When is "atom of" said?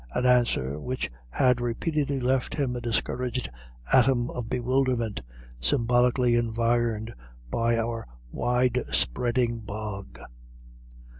3.93-4.49